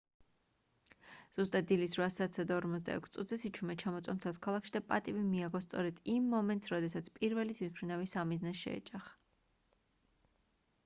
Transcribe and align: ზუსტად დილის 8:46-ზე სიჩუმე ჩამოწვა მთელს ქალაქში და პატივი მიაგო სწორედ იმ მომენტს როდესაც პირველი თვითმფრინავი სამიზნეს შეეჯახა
ზუსტად 1.37 1.65
დილის 1.71 1.95
8:46-ზე 2.03 3.37
სიჩუმე 3.41 3.75
ჩამოწვა 3.83 4.15
მთელს 4.19 4.39
ქალაქში 4.45 4.73
და 4.77 4.81
პატივი 4.93 5.21
მიაგო 5.25 5.61
სწორედ 5.65 5.99
იმ 6.15 6.31
მომენტს 6.35 6.71
როდესაც 6.73 7.11
პირველი 7.19 7.57
თვითმფრინავი 7.59 8.09
სამიზნეს 8.15 8.63
შეეჯახა 8.63 9.13